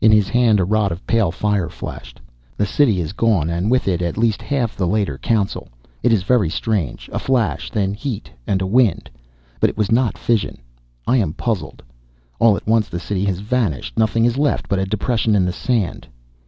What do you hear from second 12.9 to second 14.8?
City has vanished. Nothing is left but